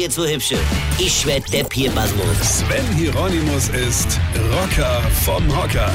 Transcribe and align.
jetzt 0.00 0.14
so 0.14 0.26
hübsche. 0.26 0.58
Ich 0.98 1.26
werd 1.26 1.52
der 1.52 1.64
Pierpasmus. 1.64 2.60
Sven 2.60 2.86
Hieronymus 2.96 3.68
ist 3.68 4.18
Rocker 4.50 5.02
vom 5.24 5.46
Hocker. 5.54 5.92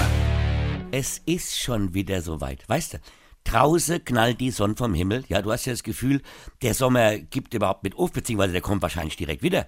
Es 0.92 1.18
ist 1.26 1.60
schon 1.60 1.96
wieder 1.96 2.22
soweit. 2.22 2.70
Weißt 2.70 2.94
du, 2.94 2.98
draußen 3.46 4.06
knallt 4.06 4.40
die 4.40 4.52
Sonne 4.52 4.76
vom 4.76 4.94
Himmel. 4.94 5.26
Ja, 5.28 5.42
du 5.42 5.52
hast 5.52 5.66
ja 5.66 5.74
das 5.74 5.82
Gefühl, 5.82 6.22
der 6.62 6.76
Sommer 6.76 7.18
gibt 7.18 7.56
überhaupt 7.56 7.84
mit 7.84 7.96
auf, 7.96 8.12
beziehungsweise 8.12 8.54
der 8.54 8.62
kommt 8.62 8.84
wahrscheinlich 8.84 9.18
direkt 9.18 9.42
wieder. 9.42 9.66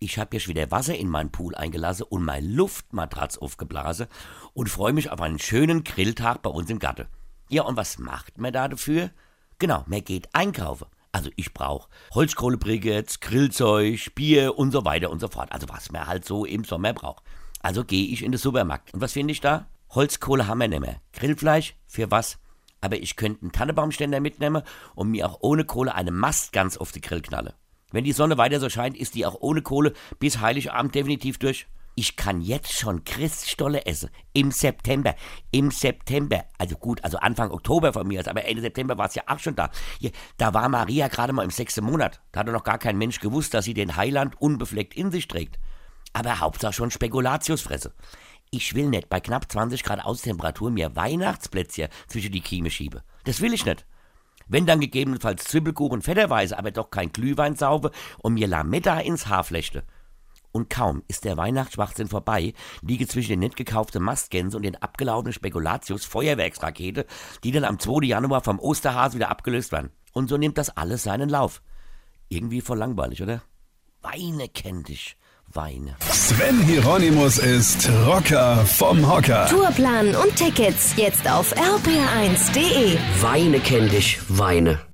Ich 0.00 0.18
hab 0.18 0.34
ja 0.34 0.40
schon 0.40 0.54
wieder 0.54 0.70
Wasser 0.72 0.96
in 0.96 1.08
meinen 1.08 1.30
Pool 1.30 1.54
eingelassen 1.54 2.06
und 2.08 2.24
meine 2.24 2.46
Luftmatratz 2.46 3.38
aufgeblasen 3.38 4.08
und 4.52 4.68
freue 4.68 4.92
mich 4.94 5.10
auf 5.10 5.20
einen 5.20 5.38
schönen 5.38 5.84
Grilltag 5.84 6.42
bei 6.42 6.50
uns 6.50 6.68
im 6.70 6.80
Garten. 6.80 7.06
Ja, 7.48 7.62
und 7.62 7.76
was 7.76 7.98
macht 7.98 8.36
man 8.36 8.52
da 8.52 8.66
dafür? 8.66 9.10
Genau, 9.60 9.84
man 9.86 10.04
geht 10.04 10.28
einkaufen. 10.34 10.86
Also 11.16 11.30
ich 11.36 11.54
brauche 11.54 11.88
Holzkohlebriketts, 12.12 13.20
Grillzeug, 13.20 14.14
Bier 14.14 14.58
und 14.58 14.70
so 14.70 14.84
weiter 14.84 15.08
und 15.08 15.18
so 15.18 15.28
fort. 15.28 15.50
Also 15.50 15.66
was 15.70 15.90
man 15.90 16.06
halt 16.06 16.26
so 16.26 16.44
im 16.44 16.62
Sommer 16.62 16.92
braucht. 16.92 17.24
Also 17.62 17.84
gehe 17.84 18.08
ich 18.08 18.22
in 18.22 18.32
den 18.32 18.38
Supermarkt. 18.38 18.92
Und 18.92 19.00
was 19.00 19.14
finde 19.14 19.32
ich 19.32 19.40
da? 19.40 19.66
Holzkohle 19.94 20.46
haben 20.46 20.58
wir 20.58 20.68
nicht 20.68 20.80
mehr. 20.80 21.00
Grillfleisch, 21.14 21.74
für 21.86 22.10
was? 22.10 22.38
Aber 22.82 22.98
ich 22.98 23.16
könnte 23.16 23.40
einen 23.40 23.52
Tannebaumständer 23.52 24.20
mitnehmen 24.20 24.62
und 24.94 25.10
mir 25.10 25.26
auch 25.26 25.38
ohne 25.40 25.64
Kohle 25.64 25.94
eine 25.94 26.10
Mastgans 26.10 26.76
auf 26.76 26.92
die 26.92 27.00
Grill 27.00 27.22
knallen. 27.22 27.54
Wenn 27.92 28.04
die 28.04 28.12
Sonne 28.12 28.36
weiter 28.36 28.60
so 28.60 28.68
scheint, 28.68 28.94
ist 28.94 29.14
die 29.14 29.24
auch 29.24 29.36
ohne 29.40 29.62
Kohle 29.62 29.94
bis 30.18 30.40
Heiligabend 30.40 30.94
definitiv 30.94 31.38
durch. 31.38 31.66
Ich 31.98 32.14
kann 32.14 32.42
jetzt 32.42 32.74
schon 32.74 33.04
Christstolle 33.04 33.86
essen. 33.86 34.10
Im 34.34 34.50
September. 34.50 35.14
Im 35.50 35.70
September. 35.70 36.44
Also 36.58 36.76
gut, 36.76 37.02
also 37.02 37.16
Anfang 37.16 37.50
Oktober 37.50 37.94
von 37.94 38.06
mir 38.06 38.20
aus, 38.20 38.28
aber 38.28 38.44
Ende 38.44 38.60
September 38.60 38.98
war 38.98 39.06
es 39.06 39.14
ja 39.14 39.22
auch 39.26 39.38
schon 39.38 39.56
da. 39.56 39.70
Hier, 39.98 40.10
da 40.36 40.52
war 40.52 40.68
Maria 40.68 41.08
gerade 41.08 41.32
mal 41.32 41.42
im 41.42 41.50
sechsten 41.50 41.82
Monat. 41.82 42.20
Da 42.32 42.40
hatte 42.40 42.52
noch 42.52 42.64
gar 42.64 42.76
kein 42.76 42.98
Mensch 42.98 43.18
gewusst, 43.18 43.54
dass 43.54 43.64
sie 43.64 43.72
den 43.72 43.96
Heiland 43.96 44.38
unbefleckt 44.38 44.94
in 44.94 45.10
sich 45.10 45.26
trägt. 45.26 45.58
Aber 46.12 46.40
Hauptsache 46.40 46.74
schon 46.74 46.90
Spekulatiusfresse. 46.90 47.94
Ich 48.50 48.74
will 48.74 48.90
nicht 48.90 49.08
bei 49.08 49.20
knapp 49.20 49.50
20 49.50 49.82
Grad 49.82 50.04
Außentemperatur 50.04 50.70
mir 50.70 50.96
Weihnachtsplätzchen 50.96 51.88
zwischen 52.08 52.30
die 52.30 52.42
Kieme 52.42 52.68
schiebe. 52.68 53.04
Das 53.24 53.40
will 53.40 53.54
ich 53.54 53.64
nicht. 53.64 53.86
Wenn 54.48 54.66
dann 54.66 54.80
gegebenenfalls 54.80 55.44
Zwiebelkuchen 55.44 56.02
fetterweise, 56.02 56.58
aber 56.58 56.72
doch 56.72 56.90
kein 56.90 57.10
Glühwein 57.10 57.56
saufe 57.56 57.90
und 58.18 58.34
mir 58.34 58.46
Lametta 58.46 59.00
ins 59.00 59.28
Haar 59.28 59.44
flechte. 59.44 59.82
Und 60.56 60.70
kaum 60.70 61.02
ist 61.06 61.26
der 61.26 61.36
Weihnachtsschwachsinn 61.36 62.08
vorbei, 62.08 62.54
liege 62.80 63.06
zwischen 63.06 63.32
den 63.32 63.40
nicht 63.40 63.56
gekauften 63.56 64.02
Mastgänse 64.02 64.56
und 64.56 64.62
den 64.62 64.80
abgelaufenen 64.80 65.34
Spekulatius 65.34 66.06
Feuerwerksrakete, 66.06 67.04
die 67.44 67.52
dann 67.52 67.64
am 67.64 67.78
2. 67.78 68.06
Januar 68.06 68.40
vom 68.40 68.58
Osterhas 68.58 69.14
wieder 69.14 69.28
abgelöst 69.28 69.70
werden. 69.70 69.90
Und 70.14 70.30
so 70.30 70.38
nimmt 70.38 70.56
das 70.56 70.74
alles 70.74 71.02
seinen 71.02 71.28
Lauf. 71.28 71.60
Irgendwie 72.30 72.62
voll 72.62 72.78
langweilig, 72.78 73.22
oder? 73.22 73.42
Weine 74.00 74.48
kennt 74.48 74.88
dich. 74.88 75.18
Weine. 75.48 75.94
Sven 76.10 76.62
Hieronymus 76.62 77.36
ist 77.36 77.90
Rocker 78.06 78.64
vom 78.64 79.06
Hocker. 79.06 79.46
Tourplan 79.50 80.14
und 80.16 80.34
Tickets 80.36 80.96
jetzt 80.96 81.30
auf 81.30 81.54
rpr1.de. 81.54 82.96
Weine 83.20 83.60
kenn 83.60 83.90
dich, 83.90 84.18
Weine. 84.28 84.85